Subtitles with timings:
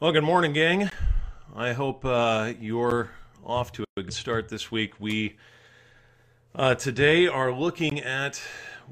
[0.00, 0.92] Well, good morning, gang.
[1.56, 3.10] I hope uh, you're
[3.44, 5.00] off to a good start this week.
[5.00, 5.34] We
[6.54, 8.40] uh, today are looking at,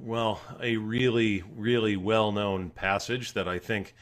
[0.02, 3.94] well, a really, really well known passage that I think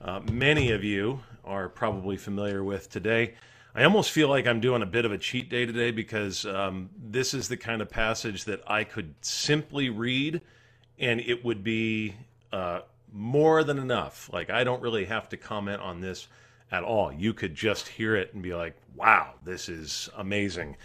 [0.00, 3.34] uh, many of you are probably familiar with today.
[3.74, 6.88] I almost feel like I'm doing a bit of a cheat day today because um,
[6.96, 10.40] this is the kind of passage that I could simply read
[10.98, 12.14] and it would be
[12.54, 12.80] uh,
[13.12, 14.30] more than enough.
[14.32, 16.28] Like, I don't really have to comment on this
[16.70, 17.12] at all.
[17.12, 20.76] You could just hear it and be like, wow, this is amazing.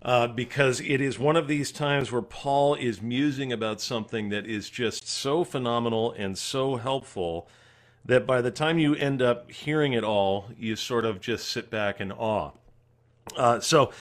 [0.00, 4.46] Uh, because it is one of these times where Paul is musing about something that
[4.46, 7.48] is just so phenomenal and so helpful
[8.04, 11.68] that by the time you end up hearing it all, you sort of just sit
[11.68, 12.52] back in awe.
[13.36, 13.92] Uh, so,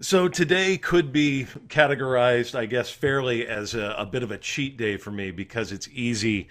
[0.00, 4.76] so today could be categorized, I guess, fairly as a, a bit of a cheat
[4.76, 6.48] day for me because it's easy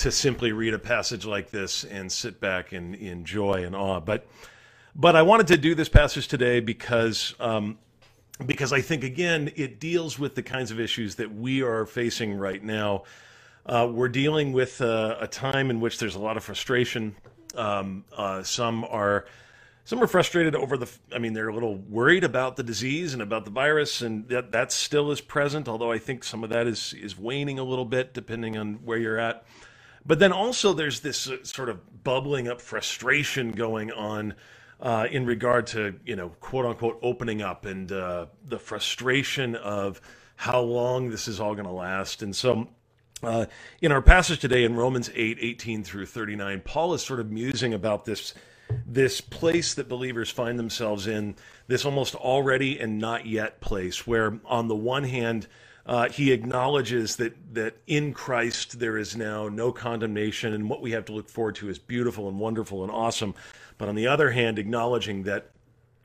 [0.00, 4.00] to simply read a passage like this and sit back and enjoy and awe.
[4.00, 4.26] But,
[4.94, 7.34] but I wanted to do this passage today because.
[7.40, 7.78] Um,
[8.46, 12.32] because I think again it deals with the kinds of issues that we are facing
[12.32, 13.02] right now.
[13.66, 17.14] Uh, we're dealing with a time in which there's a lot of frustration.
[17.54, 19.26] Um, uh, some are
[19.84, 20.90] some are frustrated over the.
[21.14, 24.52] I mean, they're a little worried about the disease and about the virus, and that
[24.52, 25.68] that still is present.
[25.68, 28.98] Although I think some of that is is waning a little bit, depending on where
[28.98, 29.44] you're at.
[30.04, 34.34] But then also there's this uh, sort of bubbling up frustration going on
[34.80, 40.00] uh, in regard to you know quote unquote opening up and uh, the frustration of
[40.36, 42.22] how long this is all going to last.
[42.22, 42.68] And so
[43.22, 43.46] uh,
[43.82, 47.74] in our passage today in Romans 8, 18 through 39, Paul is sort of musing
[47.74, 48.34] about this
[48.86, 51.34] this place that believers find themselves in,
[51.66, 55.48] this almost already and not yet place, where on the one hand,
[55.86, 60.92] uh, he acknowledges that that in Christ there is now no condemnation, and what we
[60.92, 63.34] have to look forward to is beautiful and wonderful and awesome.
[63.78, 65.50] But on the other hand, acknowledging that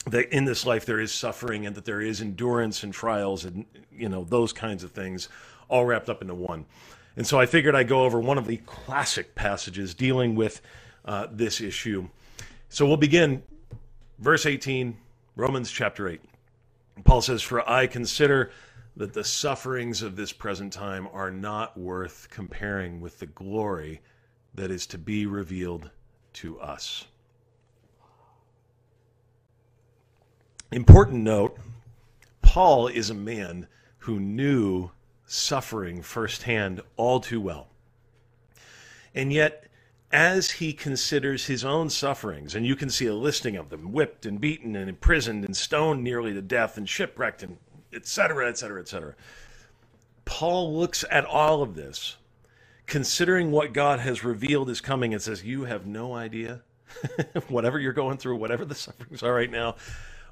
[0.08, 3.66] that in this life there is suffering and that there is endurance and trials and
[3.92, 5.30] you know those kinds of things,
[5.68, 6.66] all wrapped up into one.
[7.18, 10.62] And so I figured I'd go over one of the classic passages dealing with
[11.06, 12.10] uh, this issue.
[12.70, 13.42] So we'll begin
[14.20, 14.98] verse 18,
[15.36, 16.22] Romans chapter 8.
[17.04, 18.52] Paul says, For I consider
[18.98, 24.02] that the sufferings of this present time are not worth comparing with the glory
[24.54, 25.90] that is to be revealed
[26.34, 27.06] to us.
[30.72, 31.58] Important note
[32.42, 33.68] Paul is a man
[34.00, 34.92] who knew
[35.26, 37.68] suffering firsthand all too well.
[39.14, 39.68] And yet,
[40.12, 44.26] as he considers his own sufferings, and you can see a listing of them whipped
[44.26, 47.58] and beaten and imprisoned and stoned nearly to death and shipwrecked and
[47.96, 49.16] etc., etc., etc.
[50.26, 52.18] Paul looks at all of this,
[52.88, 56.62] considering what God has revealed is coming, and says, You have no idea.
[57.48, 59.76] whatever you're going through, whatever the sufferings are right now,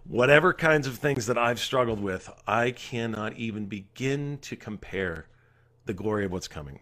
[0.06, 5.28] whatever kinds of things that I've struggled with, I cannot even begin to compare
[5.86, 6.80] the glory of what's coming.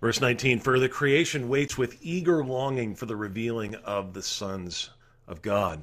[0.00, 4.90] Verse 19 For the creation waits with eager longing for the revealing of the sons
[5.26, 5.82] of God.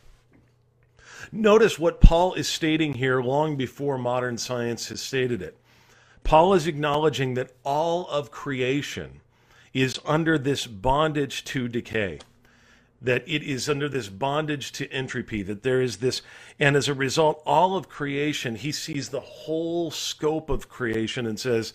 [1.31, 5.57] Notice what Paul is stating here long before modern science has stated it.
[6.23, 9.21] Paul is acknowledging that all of creation
[9.73, 12.19] is under this bondage to decay,
[13.01, 16.21] that it is under this bondage to entropy, that there is this,
[16.59, 21.39] and as a result, all of creation, he sees the whole scope of creation and
[21.39, 21.73] says,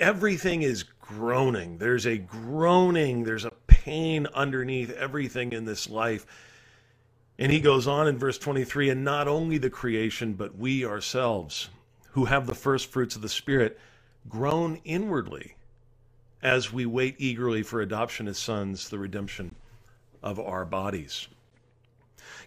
[0.00, 1.78] everything is groaning.
[1.78, 6.26] There's a groaning, there's a pain underneath everything in this life
[7.38, 11.68] and he goes on in verse 23 and not only the creation, but we ourselves,
[12.12, 13.78] who have the first fruits of the Spirit,
[14.28, 15.54] groan inwardly
[16.42, 19.54] as we wait eagerly for adoption as sons, the redemption
[20.22, 21.28] of our bodies.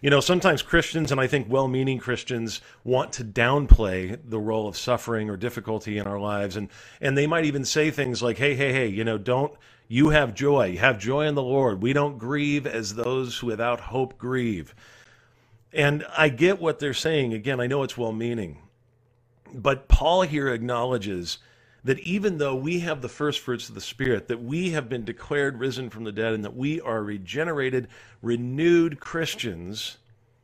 [0.02, 4.66] You know, sometimes Christians, and I think well meaning Christians, want to downplay the role
[4.66, 6.56] of suffering or difficulty in our lives.
[6.56, 6.68] And,
[7.00, 9.54] and they might even say things like, hey, hey, hey, you know, don't,
[9.86, 10.76] you have joy.
[10.76, 11.82] Have joy in the Lord.
[11.82, 14.74] We don't grieve as those without hope grieve.
[15.72, 17.32] And I get what they're saying.
[17.32, 18.58] Again, I know it's well meaning.
[19.54, 21.38] But Paul here acknowledges
[21.84, 25.04] that even though we have the first fruits of the Spirit, that we have been
[25.04, 27.88] declared risen from the dead, and that we are regenerated,
[28.20, 29.98] renewed Christians,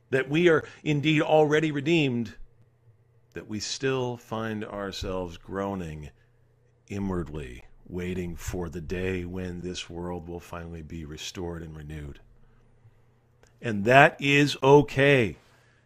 [0.09, 2.35] that we are indeed already redeemed,
[3.33, 6.09] that we still find ourselves groaning
[6.89, 12.19] inwardly, waiting for the day when this world will finally be restored and renewed.
[13.61, 15.37] And that is okay.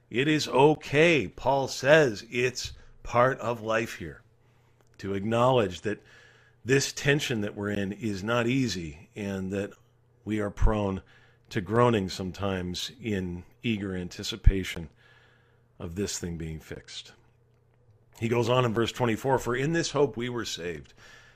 [0.10, 1.28] It is okay.
[1.28, 2.72] Paul says it's
[3.04, 4.24] part of life here
[5.04, 6.02] to acknowledge that
[6.64, 9.70] this tension that we're in is not easy and that
[10.24, 11.02] we are prone
[11.50, 14.88] to groaning sometimes in eager anticipation
[15.78, 17.12] of this thing being fixed.
[18.18, 20.94] He goes on in verse 24 For in this hope we were saved.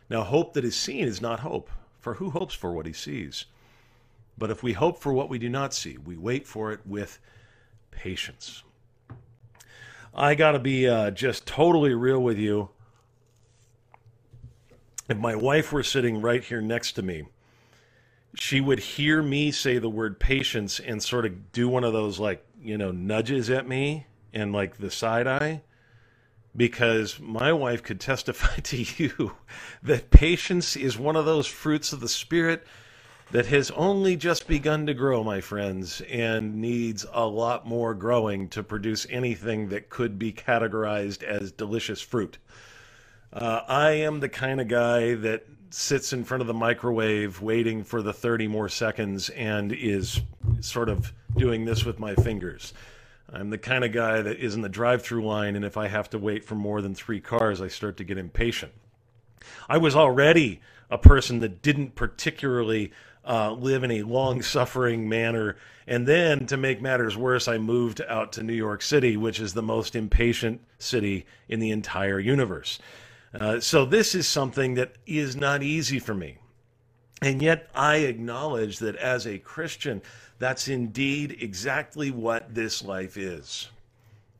[0.09, 3.47] Now, hope that is seen is not hope, for who hopes for what he sees?
[4.37, 7.19] But if we hope for what we do not see, we wait for it with
[7.91, 8.63] patience.
[10.15, 12.69] I got to be uh, just totally real with you.
[15.07, 17.25] If my wife were sitting right here next to me,
[18.35, 22.19] she would hear me say the word patience and sort of do one of those
[22.19, 25.61] like, you know, nudges at me and like the side eye
[26.55, 29.33] because my wife could testify to you
[29.83, 32.65] that patience is one of those fruits of the spirit
[33.31, 38.47] that has only just begun to grow, my friends, and needs a lot more growing
[38.47, 42.37] to produce anything that could be categorized as delicious fruit.
[43.33, 47.83] Uh, I am the kind of guy that sits in front of the microwave waiting
[47.83, 50.21] for the 30 more seconds and is
[50.61, 52.73] sort of doing this with my fingers.
[53.31, 55.87] I'm the kind of guy that is in the drive through line, and if I
[55.87, 58.71] have to wait for more than three cars, I start to get impatient.
[59.67, 62.93] I was already a person that didn't particularly
[63.25, 65.57] uh, live in a long suffering manner.
[65.85, 69.53] And then to make matters worse, I moved out to New York City, which is
[69.53, 72.79] the most impatient city in the entire universe.
[73.39, 76.37] Uh, so this is something that is not easy for me.
[77.21, 80.01] And yet I acknowledge that as a Christian,
[80.39, 83.69] that's indeed exactly what this life is.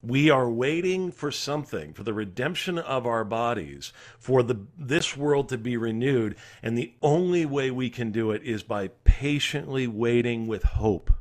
[0.03, 5.49] We are waiting for something, for the redemption of our bodies, for the, this world
[5.49, 6.35] to be renewed.
[6.61, 11.11] And the only way we can do it is by patiently waiting with hope.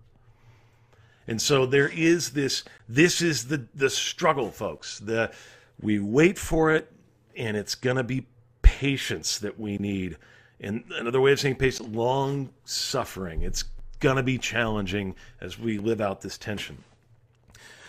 [1.27, 4.99] And so there is this, this is the, the struggle, folks.
[4.99, 5.33] The,
[5.81, 6.93] we wait for it,
[7.37, 8.27] and it's going to be
[8.63, 10.17] patience that we need.
[10.61, 13.43] And another way of saying patience, long suffering.
[13.43, 13.65] It's
[14.01, 16.83] going to be challenging as we live out this tension.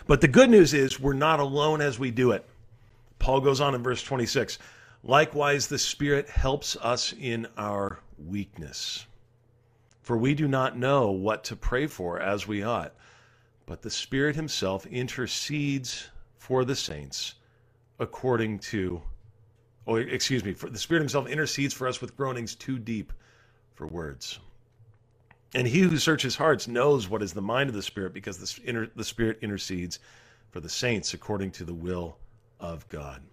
[0.05, 2.45] But the good news is we're not alone as we do it.
[3.19, 4.59] Paul goes on in verse 26
[5.03, 9.05] Likewise, the Spirit helps us in our weakness.
[10.01, 12.93] For we do not know what to pray for as we ought,
[13.65, 17.35] but the Spirit Himself intercedes for the saints
[17.99, 19.01] according to,
[19.87, 23.13] or excuse me, for the Spirit Himself intercedes for us with groanings too deep
[23.73, 24.37] for words.
[25.55, 28.69] And he who searches hearts knows what is the mind of the Spirit because the,
[28.69, 29.99] inter, the Spirit intercedes
[30.51, 32.17] for the saints according to the will
[32.59, 33.23] of God.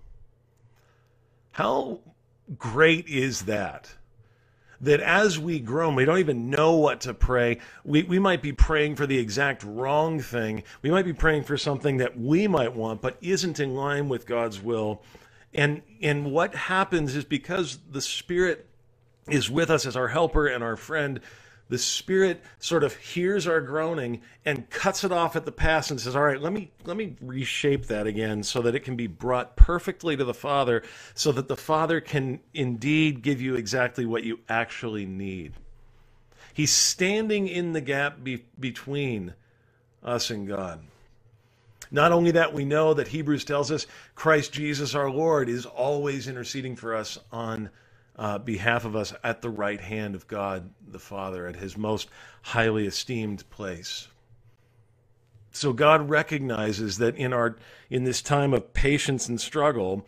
[1.50, 1.98] How
[2.56, 3.92] great is that?
[4.80, 7.58] That as we groan, we don't even know what to pray.
[7.84, 10.62] We, we might be praying for the exact wrong thing.
[10.82, 14.26] We might be praying for something that we might want, but isn't in line with
[14.26, 15.02] God's will.
[15.54, 18.66] And, and what happens is because the Spirit
[19.28, 21.20] is with us as our helper and our friend,
[21.68, 26.00] the spirit sort of hears our groaning and cuts it off at the pass and
[26.00, 29.06] says all right let me let me reshape that again so that it can be
[29.06, 30.82] brought perfectly to the father
[31.14, 35.54] so that the father can indeed give you exactly what you actually need.
[36.52, 39.34] He's standing in the gap be- between
[40.02, 40.80] us and god
[41.90, 46.28] not only that we know that hebrews tells us christ jesus our lord is always
[46.28, 47.70] interceding for us on
[48.16, 52.08] uh, behalf of us at the right hand of God the Father, at his most
[52.42, 54.08] highly esteemed place.
[55.52, 57.56] So God recognizes that in our
[57.90, 60.06] in this time of patience and struggle,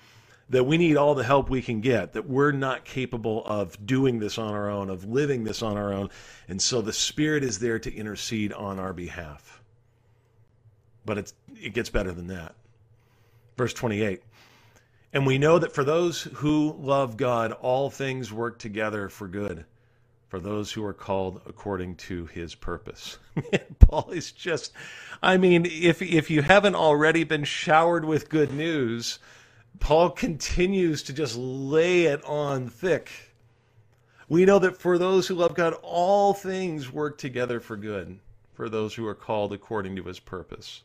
[0.49, 4.19] that we need all the help we can get, that we're not capable of doing
[4.19, 6.11] this on our own, of living this on our own.
[6.49, 9.61] And so the Spirit is there to intercede on our behalf.
[11.07, 12.55] But it's, it gets better than that.
[13.57, 14.23] Verse 28
[15.17, 19.65] and we know that for those who love God, all things work together for good,
[20.29, 23.17] for those who are called according to his purpose.
[23.79, 24.73] Paul is just,
[25.23, 29.19] I mean, if, if you haven't already been showered with good news,
[29.81, 33.11] Paul continues to just lay it on thick.
[34.29, 38.19] We know that for those who love God, all things work together for good,
[38.53, 40.83] for those who are called according to his purpose.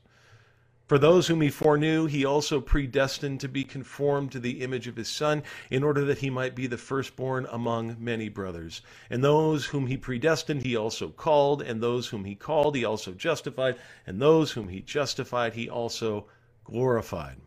[0.92, 4.98] For those whom he foreknew, he also predestined to be conformed to the image of
[4.98, 8.82] his Son, in order that he might be the firstborn among many brothers.
[9.10, 13.14] And those whom he predestined, he also called, and those whom he called, he also
[13.14, 16.26] justified, and those whom he justified, he also
[16.66, 17.38] glorified.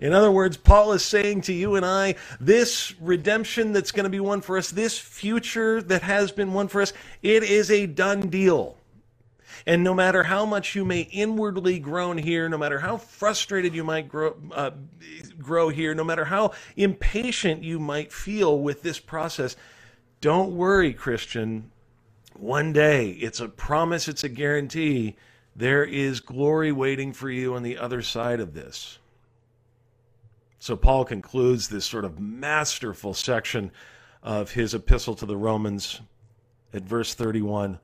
[0.00, 4.10] In other words, Paul is saying to you and I, this redemption that's going to
[4.10, 6.92] be won for us, this future that has been won for us,
[7.22, 8.76] it is a done deal.
[9.66, 13.84] And no matter how much you may inwardly groan here, no matter how frustrated you
[13.84, 14.70] might grow, uh,
[15.38, 19.56] grow here, no matter how impatient you might feel with this process,
[20.20, 21.70] don't worry, Christian.
[22.34, 25.16] One day, it's a promise, it's a guarantee.
[25.56, 28.98] There is glory waiting for you on the other side of this.
[30.58, 33.72] So, Paul concludes this sort of masterful section
[34.22, 36.00] of his epistle to the Romans
[36.72, 37.78] at verse 31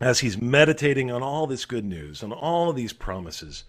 [0.00, 3.64] as he's meditating on all this good news, on all of these promises,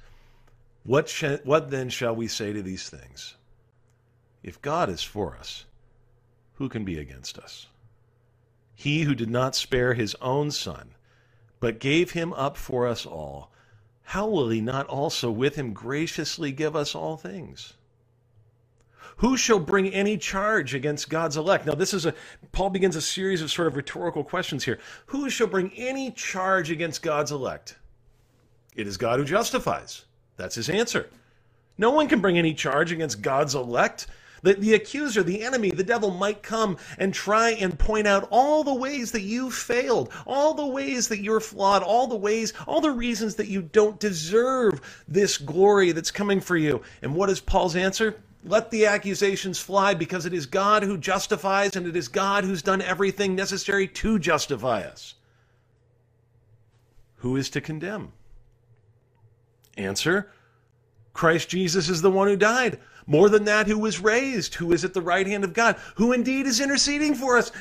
[0.84, 3.36] what, sh- what then shall we say to these things?
[4.44, 5.66] If God is for us,
[6.56, 7.68] who can be against us?
[8.76, 10.92] He who did not spare his own son,
[11.60, 13.52] but gave him up for us all,
[14.04, 17.74] how will he not also with him graciously give us all things?
[19.20, 21.66] Who shall bring any charge against God's elect?
[21.66, 22.14] Now, this is a,
[22.54, 24.80] Paul begins a series of sort of rhetorical questions here.
[25.08, 27.78] Who shall bring any charge against God's elect?
[28.78, 30.06] It is God who justifies.
[30.38, 31.10] That's his answer.
[31.78, 34.08] No one can bring any charge against God's elect.
[34.42, 38.64] The, the accuser, the enemy, the devil might come and try and point out all
[38.64, 42.80] the ways that you failed, all the ways that you're flawed, all the ways, all
[42.80, 46.82] the reasons that you don't deserve this glory that's coming for you.
[47.02, 48.16] And what is Paul's answer?
[48.44, 52.62] Let the accusations fly because it is God who justifies and it is God who's
[52.62, 55.16] done everything necessary to justify us.
[57.18, 58.14] Who is to condemn?
[59.78, 60.32] Answer
[61.14, 62.80] Christ Jesus is the one who died.
[63.06, 66.14] More than that, who was raised, who is at the right hand of God, who
[66.14, 67.52] indeed is interceding for us.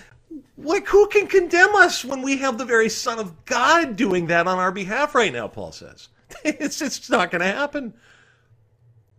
[0.58, 4.46] Like, who can condemn us when we have the very Son of God doing that
[4.46, 6.08] on our behalf right now, Paul says?
[6.44, 7.94] It's, it's not going to happen.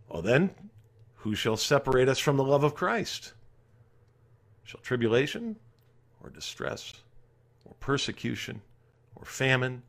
[0.08, 0.50] Well, then,
[1.20, 3.34] who shall separate us from the love of Christ?
[4.64, 5.56] Shall tribulation,
[6.22, 6.94] or distress,
[7.64, 8.62] or persecution,
[9.16, 9.82] or famine,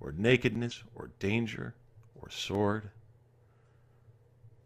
[0.00, 1.74] or nakedness, or danger,
[2.20, 2.90] or sword?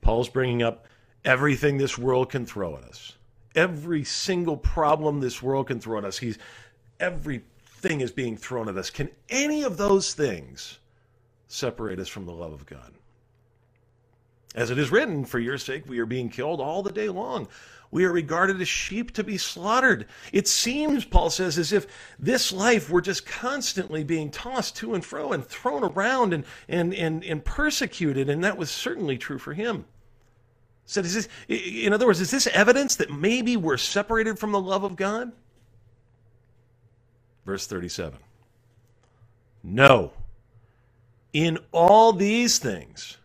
[0.00, 0.86] Paul's bringing up
[1.24, 3.18] everything this world can throw at us.
[3.54, 6.18] Every single problem this world can throw at us.
[6.18, 6.38] He's
[6.98, 8.88] everything is being thrown at us.
[8.88, 10.78] Can any of those things
[11.48, 12.92] separate us from the love of God?
[14.56, 17.46] As it is written, for your sake we are being killed all the day long.
[17.90, 20.06] We are regarded as sheep to be slaughtered.
[20.32, 21.86] It seems, Paul says, as if
[22.18, 26.92] this life we're just constantly being tossed to and fro and thrown around and, and,
[26.94, 29.84] and, and persecuted, and that was certainly true for him.
[30.86, 34.60] So is this, in other words, is this evidence that maybe we're separated from the
[34.60, 35.32] love of God?
[37.44, 38.18] Verse 37.
[39.62, 40.12] No.
[41.32, 43.18] In all these things,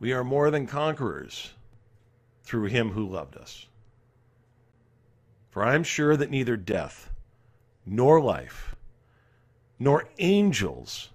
[0.00, 1.52] we are more than conquerors
[2.42, 3.66] through him who loved us.
[5.50, 7.10] For I am sure that neither death,
[7.84, 8.74] nor life,
[9.78, 11.10] nor angels,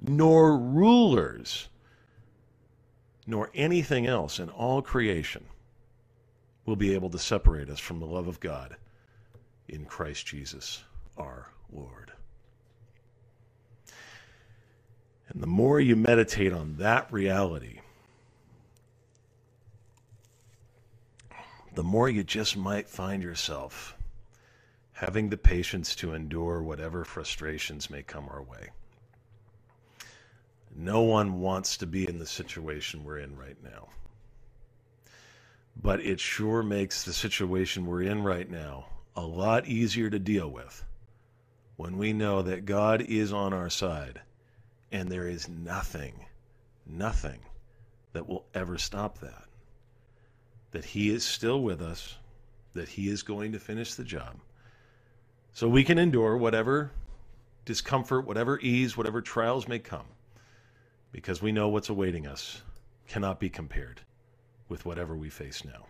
[0.00, 1.68] nor rulers,
[3.26, 5.44] nor anything else in all creation
[6.66, 8.76] will be able to separate us from the love of God
[9.68, 10.82] in Christ Jesus
[11.16, 12.12] our Lord.
[15.28, 17.80] And the more you meditate on that reality,
[21.74, 23.96] the more you just might find yourself
[24.92, 28.70] having the patience to endure whatever frustrations may come our way.
[30.76, 33.88] No one wants to be in the situation we're in right now.
[35.76, 40.48] But it sure makes the situation we're in right now a lot easier to deal
[40.48, 40.84] with
[41.76, 44.20] when we know that God is on our side
[44.92, 46.24] and there is nothing,
[46.86, 47.40] nothing
[48.12, 49.48] that will ever stop that
[50.74, 52.16] that He is still with us,
[52.74, 54.34] that He is going to finish the job.
[55.52, 56.90] So we can endure whatever
[57.64, 60.06] discomfort, whatever ease, whatever trials may come,
[61.12, 62.60] because we know what's awaiting us
[63.06, 64.00] cannot be compared
[64.68, 65.86] with whatever we face now.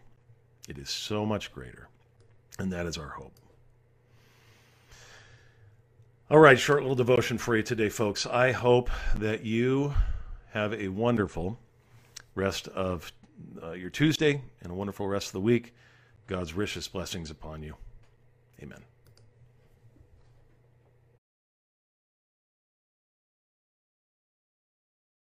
[0.69, 1.88] It is so much greater,
[2.59, 3.33] and that is our hope.
[6.31, 8.26] All right, short little devotion for you today, folks.
[8.26, 9.95] I hope that you
[10.50, 11.59] have a wonderful
[12.35, 13.11] rest of
[13.62, 15.75] uh, your Tuesday and a wonderful rest of the week.
[16.26, 17.75] God's richest blessings upon you.
[18.62, 18.83] Amen.